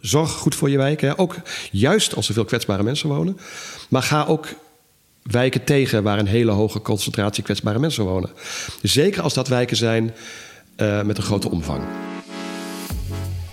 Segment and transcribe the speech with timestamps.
[0.00, 1.08] Zorg goed voor je wijken.
[1.08, 1.18] Hè?
[1.18, 1.36] Ook
[1.70, 3.38] juist als er veel kwetsbare mensen wonen.
[3.88, 4.48] Maar ga ook
[5.22, 8.30] wijken tegen waar een hele hoge concentratie kwetsbare mensen wonen.
[8.82, 10.14] Zeker als dat wijken zijn
[10.76, 11.82] uh, met een grote omvang.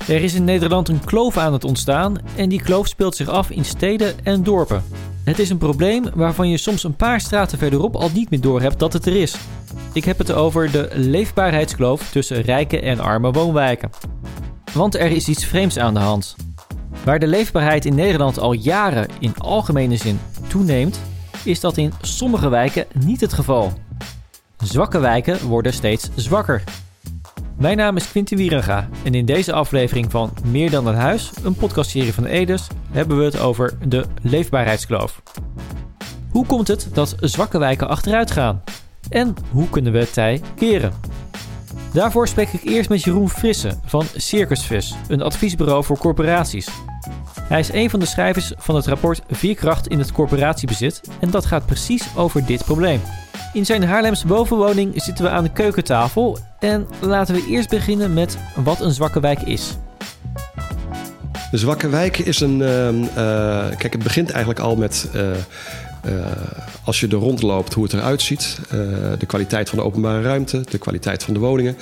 [0.08, 3.50] Er is in Nederland een kloof aan het ontstaan en die kloof speelt zich af
[3.50, 4.84] in steden en dorpen.
[5.24, 8.80] Het is een probleem waarvan je soms een paar straten verderop al niet meer doorhebt
[8.80, 9.36] dat het er is.
[9.94, 13.90] Ik heb het over de leefbaarheidskloof tussen rijke en arme woonwijken.
[14.74, 16.36] Want er is iets vreemds aan de hand.
[17.04, 21.00] Waar de leefbaarheid in Nederland al jaren in algemene zin toeneemt,
[21.44, 23.74] is dat in sommige wijken niet het geval.
[24.64, 26.64] Zwakke wijken worden steeds zwakker.
[27.58, 31.56] Mijn naam is Quinty Wierenga en in deze aflevering van Meer dan een huis, een
[31.56, 35.22] podcastserie van Edes, hebben we het over de leefbaarheidskloof.
[36.32, 38.64] Hoe komt het dat zwakke wijken achteruit gaan?
[39.10, 41.09] En hoe kunnen we het tij keren?
[41.94, 46.68] Daarvoor spreek ik eerst met Jeroen Frisse van Circusvis, een adviesbureau voor corporaties.
[47.42, 51.46] Hij is een van de schrijvers van het rapport Vierkracht in het corporatiebezit en dat
[51.46, 53.02] gaat precies over dit probleem.
[53.54, 58.38] In zijn Haarlemse bovenwoning zitten we aan de keukentafel en laten we eerst beginnen met
[58.56, 59.78] wat een zwakke wijk is.
[61.52, 62.60] De zwakke wijk is een.
[62.60, 63.06] Uh, uh,
[63.78, 65.10] kijk, het begint eigenlijk al met.
[65.16, 65.32] Uh,
[66.84, 68.60] als je er rondloopt, hoe het eruit ziet.
[69.20, 71.76] de kwaliteit van de openbare ruimte, de kwaliteit van de woningen.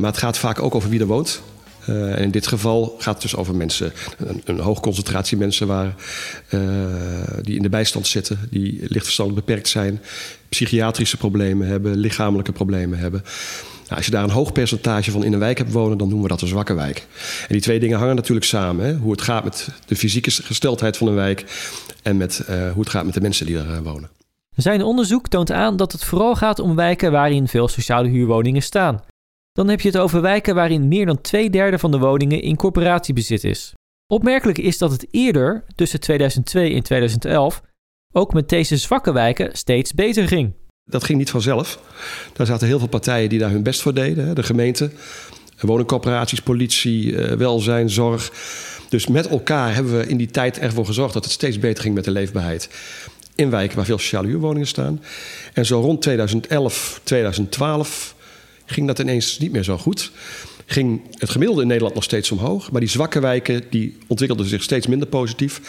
[0.00, 1.42] maar het gaat vaak ook over wie er woont.
[1.86, 5.94] En in dit geval gaat het dus over mensen, een, een concentratie mensen waar,
[7.42, 10.00] die in de bijstand zitten, die lichtverstandelijk beperkt zijn,
[10.48, 13.22] psychiatrische problemen hebben, lichamelijke problemen hebben.
[13.88, 16.26] Nou, als je daar een hoog percentage van in een wijk hebt wonen, dan noemen
[16.26, 17.06] we dat een zwakke wijk.
[17.40, 18.86] En die twee dingen hangen natuurlijk samen.
[18.86, 18.94] Hè?
[18.94, 21.44] Hoe het gaat met de fysieke gesteldheid van een wijk
[22.02, 24.10] en met uh, hoe het gaat met de mensen die daar wonen.
[24.56, 29.04] Zijn onderzoek toont aan dat het vooral gaat om wijken waarin veel sociale huurwoningen staan.
[29.52, 32.56] Dan heb je het over wijken waarin meer dan twee derde van de woningen in
[32.56, 33.74] corporatiebezit is.
[34.06, 37.62] Opmerkelijk is dat het eerder, tussen 2002 en 2011,
[38.12, 40.52] ook met deze zwakke wijken steeds beter ging.
[40.90, 41.78] Dat ging niet vanzelf.
[42.32, 44.34] Daar zaten heel veel partijen die daar hun best voor deden.
[44.34, 44.90] De gemeente,
[45.60, 48.32] woningcorporaties, politie, eh, welzijn, zorg.
[48.88, 51.94] Dus met elkaar hebben we in die tijd ervoor gezorgd dat het steeds beter ging
[51.94, 52.68] met de leefbaarheid.
[53.34, 55.02] In wijken waar veel sociale huurwoningen staan.
[55.52, 58.14] En zo rond 2011, 2012
[58.66, 60.10] ging dat ineens niet meer zo goed.
[60.66, 62.70] Ging het gemiddelde in Nederland nog steeds omhoog.
[62.70, 65.60] Maar die zwakke wijken die ontwikkelden zich steeds minder positief.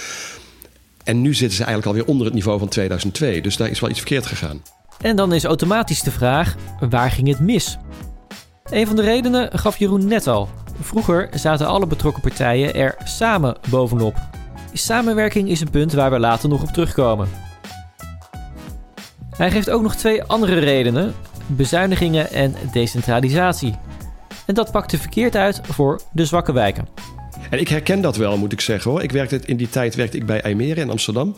[1.03, 3.41] En nu zitten ze eigenlijk alweer onder het niveau van 2002.
[3.41, 4.62] Dus daar is wel iets verkeerd gegaan.
[5.02, 6.56] En dan is automatisch de vraag:
[6.90, 7.78] waar ging het mis?
[8.64, 10.50] Een van de redenen gaf Jeroen net al.
[10.82, 14.16] Vroeger zaten alle betrokken partijen er samen bovenop.
[14.74, 17.30] Samenwerking is een punt waar we later nog op terugkomen.
[19.30, 21.14] Hij geeft ook nog twee andere redenen
[21.48, 23.76] bezuinigingen en decentralisatie.
[24.46, 26.88] En dat pakte verkeerd uit voor de zwakke wijken.
[27.50, 29.02] En ik herken dat wel, moet ik zeggen hoor.
[29.02, 31.36] Ik werkte, in die tijd werkte ik bij IJmeren in Amsterdam.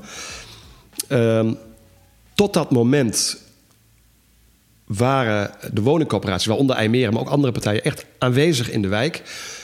[1.09, 1.57] Um,
[2.33, 3.41] tot dat moment
[4.97, 9.22] waren de woningcorporaties, waaronder IJmeren, maar ook andere partijen, echt aanwezig in de wijk.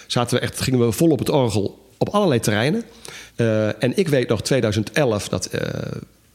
[0.07, 2.83] Zaten we echt, gingen we vol op het orgel op allerlei terreinen.
[3.35, 5.61] Uh, en ik weet nog 2011 dat uh,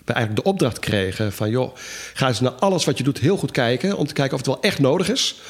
[0.05, 1.51] we eigenlijk de opdracht kregen van...
[1.51, 1.75] joh,
[2.15, 3.97] ga eens naar alles wat je doet heel goed kijken...
[3.97, 5.41] om te kijken of het wel echt nodig is.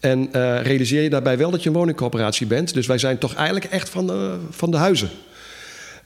[0.00, 2.74] En uh, realiseer je daarbij wel dat je een woningcoöperatie bent.
[2.74, 5.10] Dus wij zijn toch eigenlijk echt van de, van de huizen.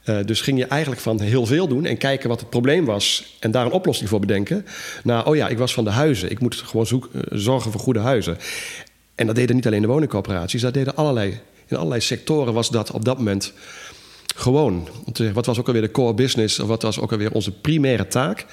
[0.08, 3.36] Uh, dus ging je eigenlijk van heel veel doen en kijken wat het probleem was...
[3.40, 4.66] en daar een oplossing voor bedenken.
[5.02, 6.30] Nou, oh ja, ik was van de huizen.
[6.30, 8.38] Ik moet gewoon uh, zorgen voor goede huizen.
[9.14, 10.60] En dat deden niet alleen de woningcoöperaties.
[10.60, 11.40] Dat deden allerlei...
[11.68, 13.52] In allerlei sectoren was dat op dat moment
[14.36, 14.88] gewoon.
[15.32, 16.60] Wat was ook alweer de core business?
[16.60, 18.46] Of wat was ook alweer onze primaire taak?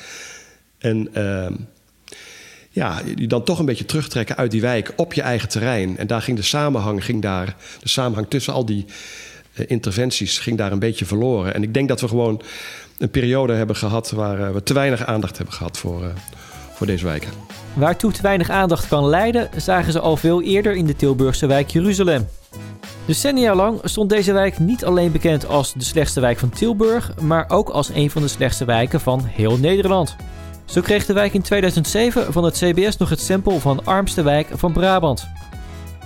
[0.77, 1.47] En uh,
[2.69, 5.97] ja, je dan toch een beetje terugtrekken uit die wijk op je eigen terrein.
[5.97, 8.85] En daar ging de samenhang, ging daar, de samenhang tussen al die
[9.55, 11.53] interventies ging daar een beetje verloren.
[11.53, 12.41] En ik denk dat we gewoon
[12.97, 16.07] een periode hebben gehad waar uh, we te weinig aandacht hebben gehad voor, uh,
[16.73, 17.29] voor deze wijken.
[17.73, 21.69] Waartoe te weinig aandacht kan leiden, zagen ze al veel eerder in de Tilburgse wijk
[21.69, 22.27] Jeruzalem.
[23.05, 27.49] Decennia lang stond deze wijk niet alleen bekend als de slechtste wijk van Tilburg, maar
[27.49, 30.15] ook als een van de slechtste wijken van heel Nederland.
[30.65, 34.47] Zo kreeg de wijk in 2007 van het CBS nog het stempel van armste wijk
[34.53, 35.27] van Brabant.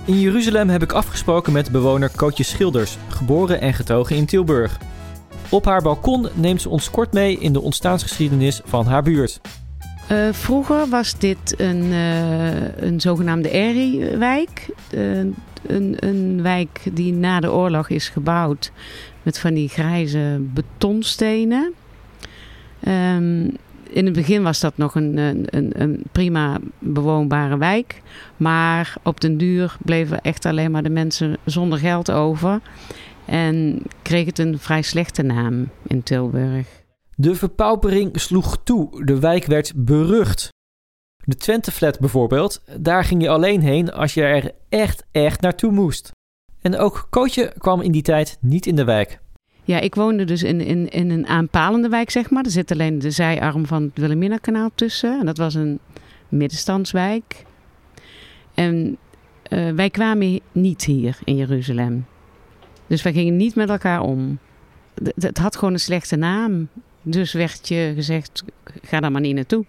[0.04, 4.78] In Jeruzalem heb ik afgesproken met bewoner Kootje Schilders, geboren en getogen in Tilburg.
[5.48, 9.40] Op haar balkon neemt ze ons kort mee in de ontstaansgeschiedenis van haar buurt.
[10.12, 14.66] Uh, vroeger was dit een, uh, een zogenaamde ERI-wijk.
[14.90, 15.18] Uh,
[15.66, 18.72] een, een wijk die na de oorlog is gebouwd
[19.22, 21.74] met van die grijze betonstenen.
[22.88, 23.56] Um,
[23.88, 28.02] in het begin was dat nog een, een, een, prima bewoonbare wijk.
[28.36, 32.60] Maar op den duur bleven echt alleen maar de mensen zonder geld over.
[33.24, 36.66] En kreeg het een vrij slechte naam in Tilburg.
[37.14, 39.04] De verpaupering sloeg toe.
[39.04, 40.48] De wijk werd berucht.
[41.24, 46.10] De Twente-flat bijvoorbeeld, daar ging je alleen heen als je er echt, echt naartoe moest.
[46.60, 49.20] En ook Kootje kwam in die tijd niet in de wijk.
[49.68, 52.44] Ja, ik woonde dus in, in, in een aanpalende wijk, zeg maar.
[52.44, 55.18] Er zit alleen de zijarm van het Wilhelmina-kanaal tussen.
[55.20, 55.78] En dat was een
[56.28, 57.44] middenstandswijk.
[58.54, 58.96] En
[59.48, 62.06] uh, wij kwamen niet hier in Jeruzalem.
[62.86, 64.38] Dus wij gingen niet met elkaar om.
[65.18, 66.68] Het had gewoon een slechte naam.
[67.02, 68.44] Dus werd je gezegd,
[68.82, 69.64] ga daar maar niet naartoe.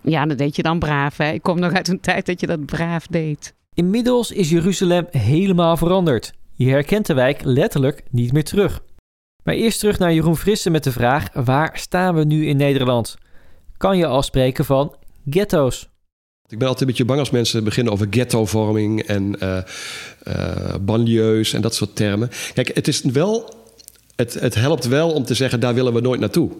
[0.00, 1.16] Ja, dat deed je dan braaf.
[1.16, 1.30] Hè?
[1.30, 3.54] Ik kom nog uit een tijd dat je dat braaf deed.
[3.74, 6.32] Inmiddels is Jeruzalem helemaal veranderd.
[6.54, 8.82] Je herkent de wijk letterlijk niet meer terug.
[9.44, 13.16] Maar eerst terug naar Jeroen Frisse met de vraag: waar staan we nu in Nederland?
[13.76, 14.94] Kan je al spreken van
[15.30, 15.88] ghetto's?
[16.48, 21.60] Ik ben altijd een beetje bang als mensen beginnen over ghettovorming en uh, banlieues en
[21.60, 22.30] dat soort termen.
[22.54, 23.58] Kijk, het is wel.
[24.16, 26.50] Het, het helpt wel om te zeggen, daar willen we nooit naartoe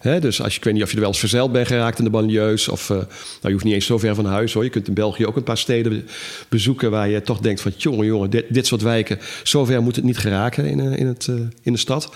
[0.00, 2.04] dus als je, ik weet niet of je er wel eens verzeild bent geraakt in
[2.04, 2.68] de banlieues.
[2.68, 3.08] Of, uh, nou,
[3.42, 4.64] je hoeft niet eens zo ver van huis hoor.
[4.64, 6.08] Je kunt in België ook een paar steden
[6.48, 7.72] bezoeken waar je toch denkt van...
[7.76, 11.06] jongen, jongen, dit, dit soort wijken, zo ver moet het niet geraken in, uh, in,
[11.06, 12.12] het, uh, in de stad.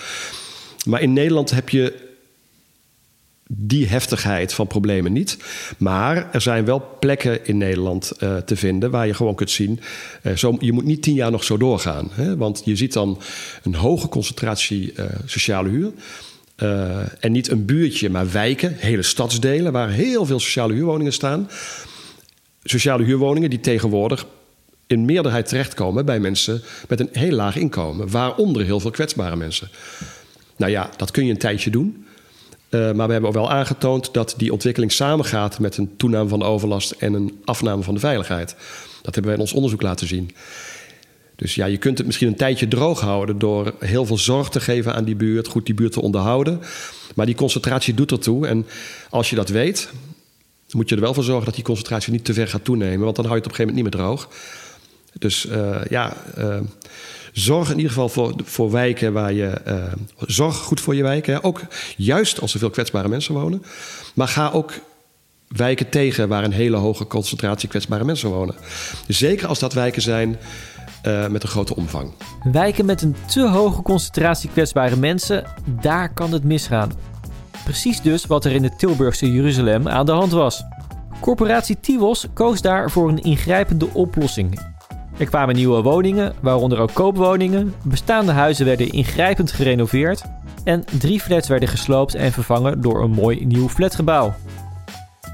[0.84, 2.12] Maar in Nederland heb je
[3.46, 5.37] die heftigheid van problemen niet.
[5.78, 9.80] Maar er zijn wel plekken in Nederland te vinden waar je gewoon kunt zien.
[10.34, 12.08] Zo, je moet niet tien jaar nog zo doorgaan.
[12.12, 12.37] Hè?
[12.37, 13.20] Want je ziet dan
[13.62, 14.94] een hoge concentratie
[15.25, 15.92] sociale huur.
[16.56, 21.48] Uh, en niet een buurtje, maar wijken, hele stadsdelen waar heel veel sociale huurwoningen staan.
[22.62, 24.26] Sociale huurwoningen die tegenwoordig
[24.86, 29.68] in meerderheid terechtkomen bij mensen met een heel laag inkomen, waaronder heel veel kwetsbare mensen.
[30.56, 32.06] Nou ja, dat kun je een tijdje doen.
[32.70, 36.38] Uh, maar we hebben ook wel aangetoond dat die ontwikkeling samengaat met een toename van
[36.38, 38.56] de overlast en een afname van de veiligheid.
[39.02, 40.30] Dat hebben wij in ons onderzoek laten zien.
[41.44, 44.61] Dus ja, je kunt het misschien een tijdje droog houden door heel veel zorg te
[44.61, 46.61] geven aan die buurt, goed die buurt te onderhouden.
[47.14, 48.46] Maar die concentratie doet ertoe.
[48.46, 48.67] En
[49.11, 49.88] als je dat weet,
[50.70, 53.17] moet je er wel voor zorgen dat die concentratie niet te ver gaat toenemen, want
[53.17, 54.29] dan hou je het op een gegeven moment niet meer droog.
[55.19, 56.56] Dus uh, ja, uh,
[57.32, 59.61] zorg in ieder geval voor, voor wijken waar je.
[59.69, 59.85] Uh,
[60.19, 61.43] zorg goed voor je wijken.
[61.43, 61.61] Ook
[61.97, 63.62] juist als er veel kwetsbare mensen wonen.
[64.14, 64.73] Maar ga ook
[65.49, 68.55] wijken tegen waar een hele hoge concentratie kwetsbare mensen wonen.
[69.08, 70.38] Zeker als dat wijken zijn
[71.06, 72.12] uh, met een grote omvang.
[72.52, 75.44] Wijken met een te hoge concentratie kwetsbare mensen,
[75.80, 76.92] daar kan het misgaan.
[77.64, 80.64] Precies dus wat er in het Tilburgse Jeruzalem aan de hand was.
[81.20, 84.60] Corporatie Tiwos koos daar voor een ingrijpende oplossing.
[85.16, 87.74] Er kwamen nieuwe woningen, waaronder ook koopwoningen.
[87.82, 90.22] Bestaande huizen werden ingrijpend gerenoveerd.
[90.64, 94.34] En drie flats werden gesloopt en vervangen door een mooi nieuw flatgebouw.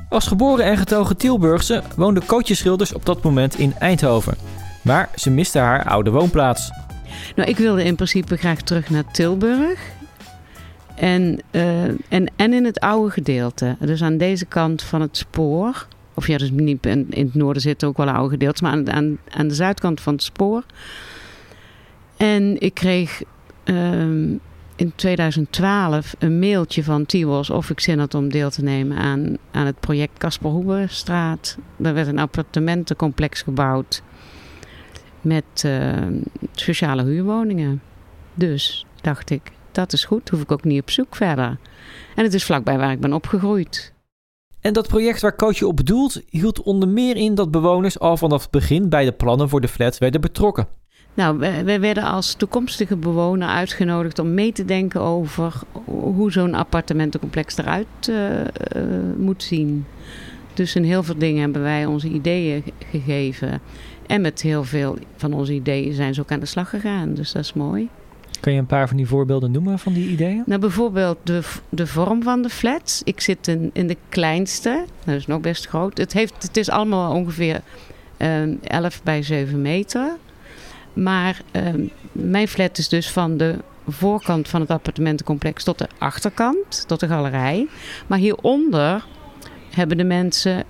[0.08, 4.34] Als geboren en getogen Tilburgse woonde Kootje Schilders op dat moment in Eindhoven.
[4.82, 6.70] Maar ze miste haar oude woonplaats.
[7.36, 9.80] Nou, ik wilde in principe graag terug naar Tilburg.
[10.94, 13.76] En, uh, en, en in het oude gedeelte.
[13.78, 15.86] Dus aan deze kant van het spoor.
[16.14, 18.60] Of ja, dus niet in, in het noorden zitten ook wel oude gedeeltes.
[18.60, 20.64] Maar aan, aan, aan de zuidkant van het spoor.
[22.16, 23.22] En ik kreeg
[23.64, 24.40] um,
[24.76, 29.36] in 2012 een mailtje van Tiwos of ik zin had om deel te nemen aan,
[29.50, 31.56] aan het project Kasper Hoeberstraat.
[31.76, 34.02] Daar werd een appartementencomplex gebouwd
[35.20, 36.06] met uh,
[36.52, 37.82] sociale huurwoningen.
[38.34, 41.58] Dus dacht ik, dat is goed, hoef ik ook niet op zoek verder.
[42.14, 43.92] En het is vlakbij waar ik ben opgegroeid.
[44.60, 48.42] En dat project waar Kootje op bedoelt, hield onder meer in dat bewoners al vanaf
[48.42, 50.66] het begin bij de plannen voor de flat werden betrokken.
[51.14, 57.56] Nou, wij werden als toekomstige bewoner uitgenodigd om mee te denken over hoe zo'n appartementencomplex
[57.56, 58.46] eruit uh, uh,
[59.16, 59.86] moet zien.
[60.54, 63.60] Dus in heel veel dingen hebben wij onze ideeën gegeven.
[64.10, 67.14] En met heel veel van onze ideeën zijn ze ook aan de slag gegaan.
[67.14, 67.88] Dus dat is mooi.
[68.40, 70.42] Kun je een paar van die voorbeelden noemen van die ideeën?
[70.46, 73.02] Nou, bijvoorbeeld de, de vorm van de flats.
[73.04, 74.84] Ik zit in, in de kleinste.
[75.04, 75.98] Dat is nog best groot.
[75.98, 77.60] Het, heeft, het is allemaal ongeveer
[78.18, 80.16] uh, ehm, 11 bij 7 meter.
[80.92, 86.84] Maar uh, mijn flat is dus van de voorkant van het appartementencomplex tot de achterkant,
[86.86, 87.68] tot de galerij.
[88.06, 89.04] Maar hieronder
[89.70, 90.64] hebben de mensen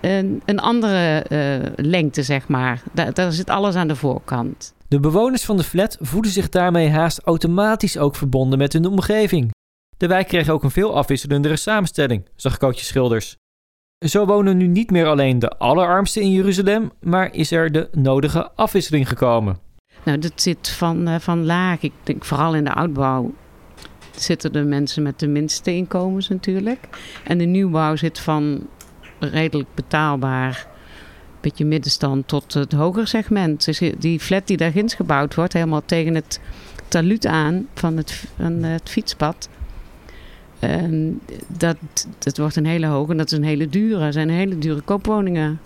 [0.00, 2.82] een, een andere uh, lengte, zeg maar.
[2.92, 4.74] Daar, daar zit alles aan de voorkant.
[4.88, 9.50] De bewoners van de flat voelen zich daarmee haast automatisch ook verbonden met hun omgeving.
[9.96, 13.36] De wijk kreeg ook een veel afwisselendere samenstelling, zag Kootje Schilders.
[14.06, 18.50] Zo wonen nu niet meer alleen de allerarmsten in Jeruzalem, maar is er de nodige
[18.54, 19.58] afwisseling gekomen.
[20.04, 21.82] Nou, dat zit van, uh, van laag.
[21.82, 23.32] Ik denk vooral in de oudbouw
[24.16, 26.88] zitten de mensen met de minste inkomens natuurlijk.
[27.24, 28.66] En de nieuwbouw zit van
[29.20, 30.66] redelijk betaalbaar
[31.40, 33.64] beetje middenstand tot het hoger segment.
[33.64, 36.40] Dus die flat die daar ginds gebouwd wordt, helemaal tegen het
[36.88, 39.48] talud aan van het, van het fietspad.
[41.46, 41.76] Dat,
[42.18, 44.04] dat wordt een hele hoge en dat is een hele dure.
[44.04, 45.60] Dat zijn hele dure koopwoningen.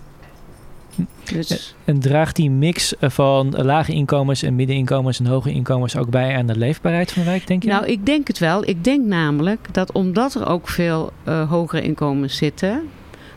[1.23, 1.75] Dus...
[1.85, 6.45] En draagt die mix van lage inkomens en middeninkomens en hoge inkomens ook bij aan
[6.45, 7.69] de leefbaarheid van de wijk, denk je?
[7.69, 8.67] Nou, ik denk het wel.
[8.67, 12.89] Ik denk namelijk dat omdat er ook veel uh, hogere inkomens zitten,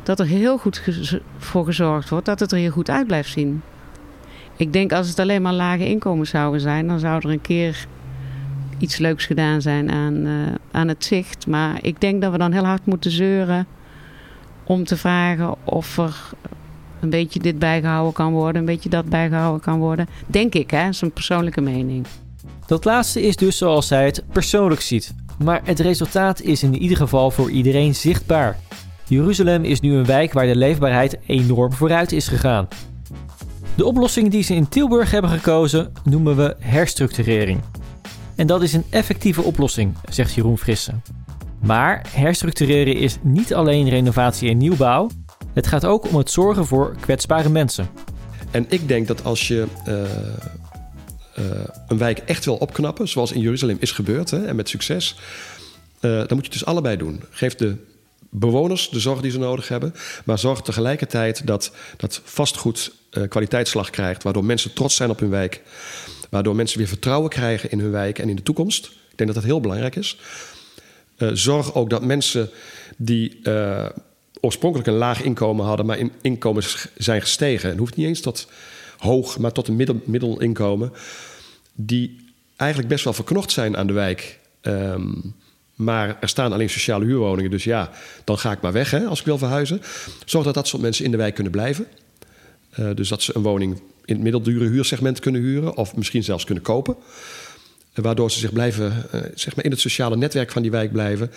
[0.09, 0.83] dat er heel goed
[1.39, 3.63] voor gezorgd wordt dat het er heel goed uit blijft zien.
[4.57, 7.87] Ik denk als het alleen maar lage inkomens zouden zijn, dan zou er een keer
[8.79, 10.33] iets leuks gedaan zijn aan, uh,
[10.71, 11.47] aan het zicht.
[11.47, 13.67] Maar ik denk dat we dan heel hard moeten zeuren
[14.65, 16.17] om te vragen of er
[17.01, 20.09] een beetje dit bijgehouden kan worden, een beetje dat bijgehouden kan worden.
[20.27, 20.85] Denk ik, hè?
[20.85, 22.07] dat is een persoonlijke mening.
[22.67, 25.15] Dat laatste is dus zoals zij het persoonlijk ziet.
[25.45, 28.57] Maar het resultaat is in ieder geval voor iedereen zichtbaar.
[29.09, 32.69] Jeruzalem is nu een wijk waar de leefbaarheid enorm vooruit is gegaan.
[33.75, 37.61] De oplossing die ze in Tilburg hebben gekozen noemen we herstructurering.
[38.37, 40.93] En dat is een effectieve oplossing, zegt Jeroen Frisse.
[41.61, 45.09] Maar herstructureren is niet alleen renovatie en nieuwbouw,
[45.55, 47.89] het gaat ook om het zorgen voor kwetsbare mensen.
[48.51, 53.41] En ik denk dat als je uh, uh, een wijk echt wil opknappen, zoals in
[53.41, 55.17] Jeruzalem is gebeurd hè, en met succes,
[56.01, 57.23] uh, dan moet je het dus allebei doen.
[57.31, 57.77] Geef de
[58.29, 59.95] bewoners de zorg die ze nodig hebben,
[60.25, 62.93] maar zorg tegelijkertijd dat dat vastgoed
[63.29, 65.63] kwaliteitsslag krijgt, waardoor mensen trots zijn op hun wijk,
[66.31, 68.87] waardoor mensen weer vertrouwen krijgen in hun wijk en in de toekomst.
[68.87, 70.19] Ik denk dat dat heel belangrijk is.
[71.33, 72.51] zorg ook dat mensen
[72.97, 73.41] die
[74.41, 77.71] oorspronkelijk een laag inkomen hadden, maar in inkomens zijn gestegen.
[77.71, 78.49] En hoeft niet eens tot
[78.99, 80.93] hoog, maar tot een middel, middelinkomen.
[81.75, 82.17] Die
[82.57, 84.39] eigenlijk best wel verknocht zijn aan de wijk.
[84.61, 85.13] Ehm,
[85.79, 87.51] maar er staan alleen sociale huurwoningen.
[87.51, 87.91] Dus ja,
[88.25, 89.81] dan ga ik maar weg hè, als ik wil verhuizen.
[90.25, 91.87] Zorg dat dat soort mensen in de wijk kunnen blijven.
[92.79, 95.77] Uh, dus dat ze een woning in het middeldure huursegment kunnen huren.
[95.77, 96.97] Of misschien zelfs kunnen kopen.
[97.95, 101.31] waardoor ze zich blijven, uh, zeg maar in het sociale netwerk van die wijk blijven.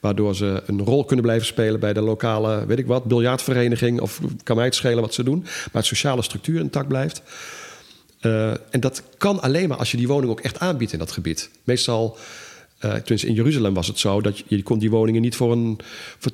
[0.00, 4.00] Waardoor ze een rol kunnen blijven spelen bij de lokale, weet ik wat, biljartvereniging.
[4.00, 5.40] Of kan mij het schelen wat ze doen.
[5.42, 7.22] Maar het sociale structuur intact blijft.
[8.70, 11.50] En dat kan alleen maar als je die woning ook echt aanbiedt in dat gebied.
[11.64, 12.18] Meestal,
[12.80, 14.20] uh, tenminste in Jeruzalem was het zo...
[14.20, 15.78] dat je, kon die woningen niet voor een...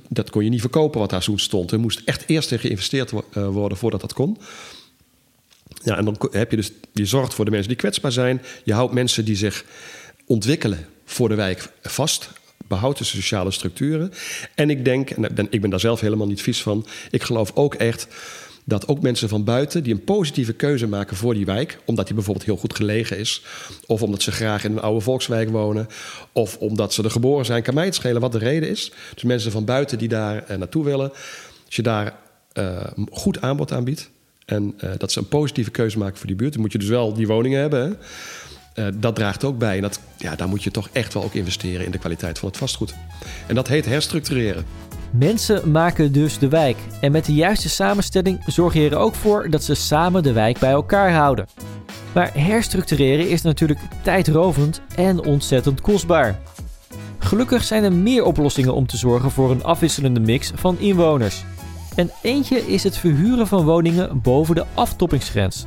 [0.08, 1.70] Dat kon je niet verkopen wat daar zo stond.
[1.70, 4.38] Er moest echt eerst in geïnvesteerd uh, worden voordat dat kon.
[5.82, 6.72] Ja, en dan heb je dus...
[6.92, 8.42] Je zorgt voor de mensen die kwetsbaar zijn.
[8.64, 9.64] Je houdt mensen die zich
[10.26, 12.30] ontwikkelen voor de wijk vast
[12.66, 14.12] behoudt de sociale structuren.
[14.54, 17.74] En ik denk, en ik ben daar zelf helemaal niet vies van, ik geloof ook
[17.74, 18.06] echt
[18.64, 22.14] dat ook mensen van buiten die een positieve keuze maken voor die wijk, omdat die
[22.14, 23.42] bijvoorbeeld heel goed gelegen is,
[23.86, 25.86] of omdat ze graag in een oude volkswijk wonen,
[26.32, 28.92] of omdat ze er geboren zijn, kan mij het schelen wat de reden is.
[29.14, 31.10] Dus mensen van buiten die daar uh, naartoe willen,
[31.66, 32.16] als je daar
[32.54, 34.10] uh, goed aanbod aanbiedt
[34.44, 36.88] en uh, dat ze een positieve keuze maken voor die buurt, dan moet je dus
[36.88, 37.98] wel die woningen hebben.
[38.74, 38.98] Hè?
[38.98, 39.76] Dat draagt ook bij.
[39.76, 42.48] En dat, ja, daar moet je toch echt wel ook investeren in de kwaliteit van
[42.48, 42.94] het vastgoed.
[43.46, 44.64] En dat heet herstructureren.
[45.12, 46.76] Mensen maken dus de wijk.
[47.00, 50.58] En met de juiste samenstelling zorg je er ook voor dat ze samen de wijk
[50.58, 51.46] bij elkaar houden.
[52.14, 56.40] Maar herstructureren is natuurlijk tijdrovend en ontzettend kostbaar.
[57.18, 61.44] Gelukkig zijn er meer oplossingen om te zorgen voor een afwisselende mix van inwoners.
[61.94, 65.64] En eentje is het verhuren van woningen boven de aftoppingsgrens.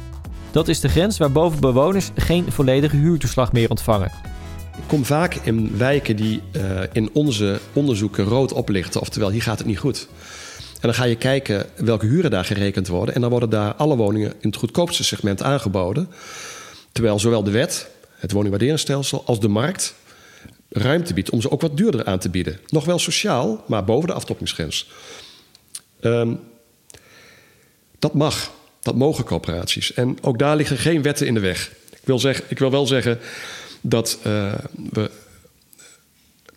[0.51, 4.11] Dat is de grens waarboven bewoners geen volledige huurtoeslag meer ontvangen.
[4.77, 9.57] Ik kom vaak in wijken die uh, in onze onderzoeken rood oplichten, oftewel hier gaat
[9.57, 10.07] het niet goed.
[10.73, 13.15] En dan ga je kijken welke huren daar gerekend worden.
[13.15, 16.09] En dan worden daar alle woningen in het goedkoopste segment aangeboden.
[16.91, 19.95] Terwijl zowel de wet, het woningwaarderingsstelsel, als de markt
[20.69, 22.59] ruimte biedt om ze ook wat duurder aan te bieden.
[22.67, 24.89] Nog wel sociaal, maar boven de aftoppingsgrens.
[26.01, 26.39] Um,
[27.99, 28.51] dat mag.
[28.81, 29.93] Dat mogen corporaties.
[29.93, 31.71] En ook daar liggen geen wetten in de weg.
[31.91, 33.19] Ik wil, zeg, ik wil wel zeggen
[33.89, 34.53] dat uh,
[34.91, 35.11] we.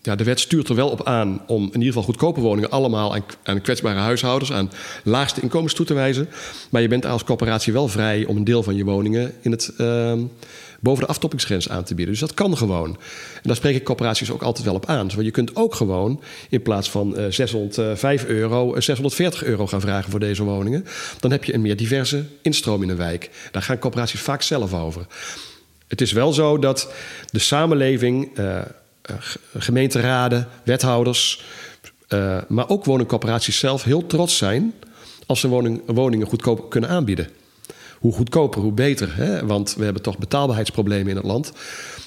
[0.02, 3.14] Ja, de wet stuurt er wel op aan om in ieder geval goedkope woningen allemaal
[3.14, 4.70] aan, aan kwetsbare huishoudens, aan
[5.04, 6.28] laagste inkomens toe te wijzen.
[6.70, 9.72] Maar je bent als corporatie wel vrij om een deel van je woningen in het,
[9.78, 10.12] uh,
[10.80, 12.14] boven de aftoppingsgrens aan te bieden.
[12.14, 12.88] Dus dat kan gewoon.
[13.34, 15.08] En daar spreek ik corporaties ook altijd wel op aan.
[15.08, 20.10] Want je kunt ook gewoon in plaats van uh, 605 euro, 640 euro gaan vragen
[20.10, 20.84] voor deze woningen.
[21.20, 23.30] Dan heb je een meer diverse instroom in een wijk.
[23.50, 25.06] Daar gaan corporaties vaak zelf over.
[25.88, 26.92] Het is wel zo dat
[27.30, 28.60] de samenleving, uh,
[29.58, 31.42] gemeenteraden, wethouders,
[32.08, 34.74] uh, maar ook woningcorporaties zelf heel trots zijn
[35.26, 37.28] als ze woning, woningen goedkoop kunnen aanbieden
[37.98, 39.16] hoe goedkoper, hoe beter.
[39.16, 39.46] Hè?
[39.46, 41.52] Want we hebben toch betaalbaarheidsproblemen in het land.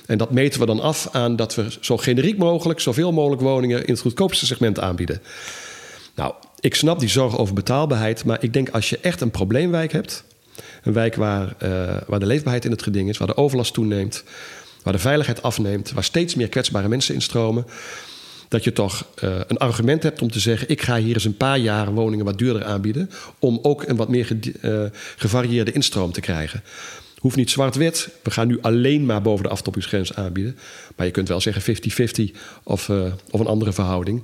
[0.05, 3.85] En dat meten we dan af aan dat we zo generiek mogelijk, zoveel mogelijk woningen
[3.85, 5.21] in het goedkoopste segment aanbieden.
[6.15, 9.91] Nou, ik snap die zorg over betaalbaarheid, maar ik denk als je echt een probleemwijk
[9.91, 10.23] hebt,
[10.83, 14.23] een wijk waar, uh, waar de leefbaarheid in het geding is, waar de overlast toeneemt,
[14.83, 17.65] waar de veiligheid afneemt, waar steeds meer kwetsbare mensen instromen,
[18.47, 21.38] dat je toch uh, een argument hebt om te zeggen: ik ga hier eens een
[21.38, 23.09] paar jaar woningen wat duurder aanbieden,
[23.39, 24.83] om ook een wat meer uh,
[25.15, 26.63] gevarieerde instroom te krijgen.
[27.17, 28.09] Hoeft niet zwart-wit.
[28.23, 30.57] We gaan nu alleen maar boven de aftoppingsgrens aanbieden.
[30.95, 31.75] Maar je kunt wel zeggen
[32.31, 32.89] 50-50 of,
[33.29, 34.23] of een andere verhouding.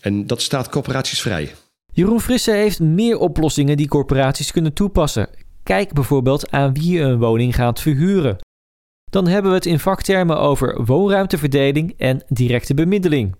[0.00, 1.54] En dat staat corporaties vrij.
[1.92, 5.28] Jeroen Frisse heeft meer oplossingen die corporaties kunnen toepassen.
[5.70, 8.36] Kijk bijvoorbeeld aan wie je een woning gaat verhuren.
[9.10, 13.36] Dan hebben we het in vaktermen over woonruimteverdeling en directe bemiddeling.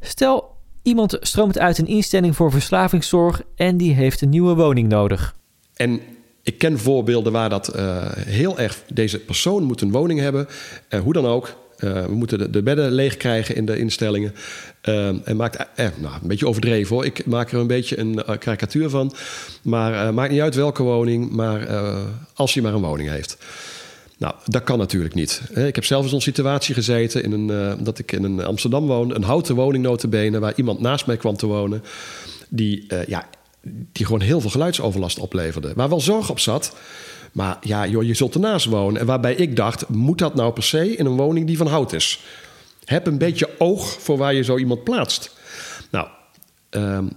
[0.00, 5.36] Stel, iemand stroomt uit een instelling voor verslavingszorg en die heeft een nieuwe woning nodig.
[5.74, 6.00] En
[6.42, 8.82] ik ken voorbeelden waar dat uh, heel erg.
[8.92, 10.48] Deze persoon moet een woning hebben,
[10.90, 11.56] uh, hoe dan ook.
[11.84, 14.34] Uh, we moeten de, de, bedden leeg krijgen in de instellingen.
[15.24, 17.04] en maakt nou, een beetje overdreven hoor.
[17.04, 19.12] Ik maak er een beetje een karikatuur van.
[19.62, 21.68] Maar maakt niet uit welke woning, maar
[22.34, 23.36] als hij maar een woning heeft.
[24.18, 25.42] Nou, dat kan natuurlijk niet.
[25.54, 29.14] Ik heb zelf in zo'n situatie gezeten in een, dat ik in een Amsterdam woonde.
[29.14, 31.82] Een houten woning notabene, waar iemand naast mij kwam te wonen.
[32.48, 33.28] Die ja,
[33.92, 35.72] die gewoon heel veel geluidsoverlast opleverde.
[35.74, 36.74] Waar wel zorg op zat.
[37.32, 39.00] Maar ja, joh, je zult ernaast wonen.
[39.00, 41.92] En waarbij ik dacht, moet dat nou per se in een woning die van hout
[41.92, 42.20] is?
[42.84, 45.36] Heb een beetje oog voor waar je zo iemand plaatst.
[45.90, 46.08] Nou,
[46.70, 47.10] um,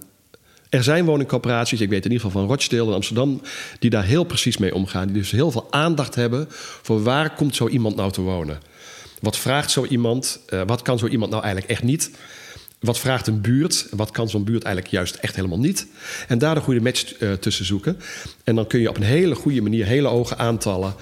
[0.68, 3.40] er zijn woningcorporaties, ik weet in ieder geval van Rochdale in Amsterdam,
[3.78, 5.06] die daar heel precies mee omgaan.
[5.06, 6.46] Die dus heel veel aandacht hebben
[6.82, 8.60] voor waar komt zo iemand nou te wonen.
[9.20, 10.40] Wat vraagt zo iemand?
[10.48, 12.10] Uh, wat kan zo iemand nou eigenlijk echt niet?
[12.84, 13.86] Wat vraagt een buurt?
[13.90, 15.86] Wat kan zo'n buurt eigenlijk juist echt helemaal niet?
[16.28, 17.96] En daar een goede match uh, tussen zoeken.
[18.44, 20.94] En dan kun je op een hele goede manier hele ogen aantallen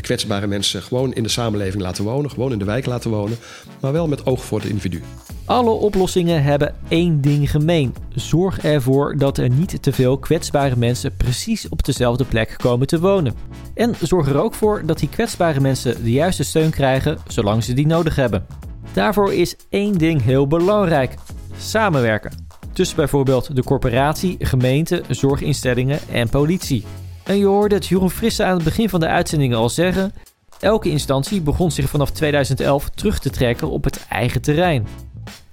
[0.00, 3.38] kwetsbare mensen gewoon in de samenleving laten wonen, gewoon in de wijk laten wonen,
[3.80, 5.02] maar wel met oog voor het individu.
[5.44, 7.94] Alle oplossingen hebben één ding gemeen.
[8.14, 13.00] Zorg ervoor dat er niet te veel kwetsbare mensen precies op dezelfde plek komen te
[13.00, 13.34] wonen.
[13.74, 17.72] En zorg er ook voor dat die kwetsbare mensen de juiste steun krijgen zolang ze
[17.72, 18.46] die nodig hebben.
[18.98, 21.14] Daarvoor is één ding heel belangrijk:
[21.58, 22.46] samenwerken.
[22.72, 26.84] Tussen bijvoorbeeld de corporatie, gemeente, zorginstellingen en politie.
[27.24, 30.12] En je hoorde het Jeroen Frisse aan het begin van de uitzending al zeggen:
[30.60, 34.86] elke instantie begon zich vanaf 2011 terug te trekken op het eigen terrein.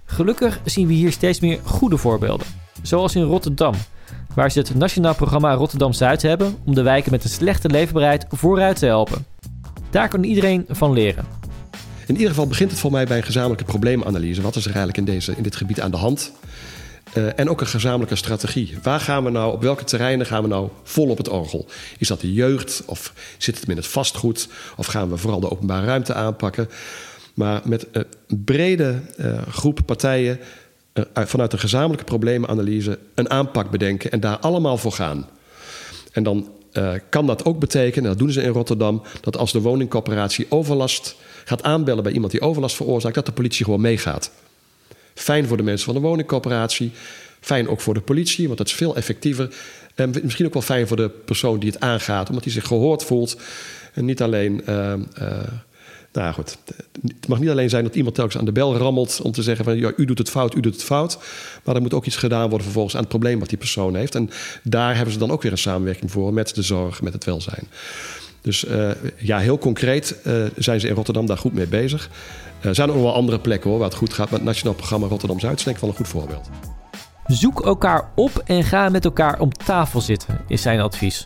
[0.06, 2.48] Gelukkig zien we hier steeds meer goede voorbeelden,
[2.82, 3.74] zoals in Rotterdam,
[4.36, 8.26] waar ze het Nationaal Programma Rotterdam Zuid hebben om de wijken met een slechte leefbaarheid
[8.30, 9.26] vooruit te helpen.
[9.90, 11.45] Daar kan iedereen van leren.
[12.06, 14.42] In ieder geval begint het voor mij bij een gezamenlijke probleemanalyse.
[14.42, 16.32] Wat is er eigenlijk in, deze, in dit gebied aan de hand?
[17.18, 18.78] Uh, en ook een gezamenlijke strategie.
[18.84, 21.66] Waar gaan we nou, op welke terreinen gaan we nou vol op het orgel?
[21.98, 24.48] Is dat de jeugd of zit het in het vastgoed?
[24.78, 26.70] Of gaan we vooral de openbare ruimte aanpakken?
[27.34, 30.40] Maar met een brede uh, groep partijen
[31.14, 35.30] vanuit een gezamenlijke probleemanalyse een aanpak bedenken en daar allemaal voor gaan.
[36.12, 36.50] En dan
[37.10, 41.16] kan dat ook betekenen, en dat doen ze in Rotterdam, dat als de woningcorporatie overlast
[41.46, 44.32] gaat aanbellen bij iemand die overlast veroorzaakt, dat de politie gewoon meegaat.
[45.14, 46.92] Fijn voor de mensen van de woningcorporatie.
[47.40, 49.56] Fijn ook voor de politie, want dat is veel effectiever.
[49.96, 53.04] En misschien ook wel fijn voor de persoon die het aangaat, omdat hij zich gehoord
[53.04, 53.38] voelt.
[53.94, 54.62] En niet alleen.
[54.70, 55.38] Uh, uh,
[56.12, 56.58] nou goed,
[57.02, 59.66] het mag niet alleen zijn dat iemand telkens aan de bel rammelt om te zeggen
[59.66, 61.18] van ja, u doet het fout, u doet het fout.
[61.64, 64.16] Maar er moet ook iets gedaan worden vervolgens aan het probleem wat die persoon heeft.
[64.16, 64.30] En
[64.64, 67.68] daar hebben ze dan ook weer een samenwerking voor met de zorg, met het welzijn.
[68.46, 72.10] Dus uh, ja, heel concreet uh, zijn ze in Rotterdam daar goed mee bezig.
[72.62, 74.30] Er zijn ook wel andere plekken hoor, waar het goed gaat.
[74.30, 76.50] Maar het Nationaal Programma Rotterdam Zuid is denk ik wel een goed voorbeeld.
[77.28, 81.26] Zoek elkaar op en ga met elkaar om tafel zitten, is zijn advies.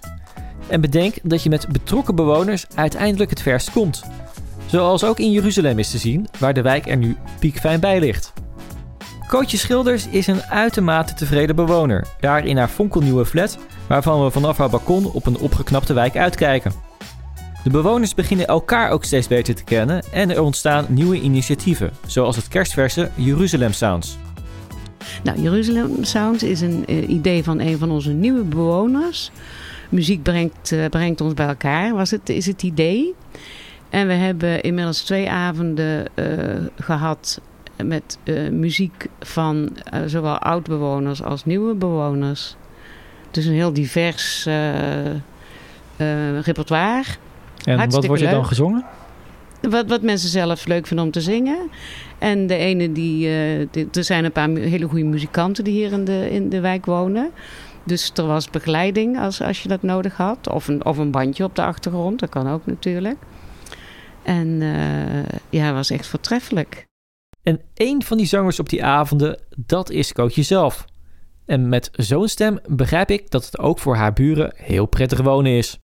[0.68, 4.04] En bedenk dat je met betrokken bewoners uiteindelijk het verst komt.
[4.66, 8.34] Zoals ook in Jeruzalem is te zien, waar de wijk er nu piekfijn bij ligt.
[9.28, 14.58] Kootje Schilders is een uitermate tevreden bewoner, daar in haar fonkelnieuwe flat, waarvan we vanaf
[14.58, 16.89] haar balkon op een opgeknapte wijk uitkijken.
[17.64, 22.36] De bewoners beginnen elkaar ook steeds beter te kennen en er ontstaan nieuwe initiatieven, zoals
[22.36, 24.18] het kerstverse Jeruzalem Sounds.
[25.24, 29.32] Nou, Jeruzalem Sounds is een uh, idee van een van onze nieuwe bewoners.
[29.90, 33.16] Muziek brengt, uh, brengt ons bij elkaar, was het, is het idee.
[33.90, 36.26] En we hebben inmiddels twee avonden uh,
[36.80, 37.42] gehad
[37.84, 38.18] met
[38.52, 42.56] muziek van zowel oud-bewoners als nieuwe bewoners.
[43.32, 44.48] Dus een heel divers
[46.42, 47.04] repertoire.
[47.64, 48.86] En wat wordt er dan gezongen?
[49.62, 51.70] Wat, wat mensen zelf leuk vinden om te zingen.
[52.18, 55.92] En de ene die, uh, die, Er zijn een paar hele goede muzikanten die hier
[55.92, 57.32] in de, in de wijk wonen.
[57.84, 60.50] Dus er was begeleiding als, als je dat nodig had.
[60.50, 63.18] Of een, of een bandje op de achtergrond, dat kan ook natuurlijk.
[64.24, 66.86] En uh, ja, het was echt voortreffelijk.
[67.44, 70.86] En een van die zangers op die avonden, dat is Kootje zelf.
[71.46, 75.52] En met zo'n stem begrijp ik dat het ook voor haar buren heel prettig wonen
[75.52, 75.78] is.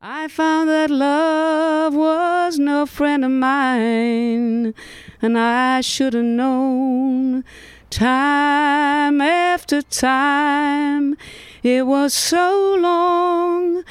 [0.00, 4.72] I found that love was no friend of mine,
[5.20, 7.42] and I should have known
[7.90, 11.16] time after time.
[11.64, 13.82] It was so long,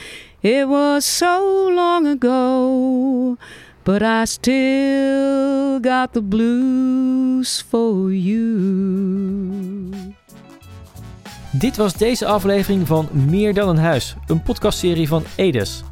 [0.41, 3.37] it was so long ago,
[3.83, 9.91] but I still got the blues for you.
[11.51, 15.83] Dit was deze aflevering van Meer dan een huis, een podcastserie van Edes.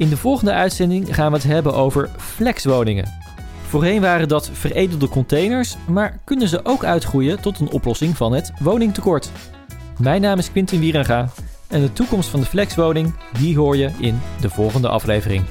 [0.00, 3.12] In de volgende uitzending gaan we het hebben over flexwoningen.
[3.66, 8.52] Voorheen waren dat veredelde containers, maar kunnen ze ook uitgroeien tot een oplossing van het
[8.60, 9.30] woningtekort?
[9.98, 11.28] Mijn naam is Quintin Wierenga
[11.68, 15.44] en de toekomst van de flexwoning, die hoor je in de volgende aflevering.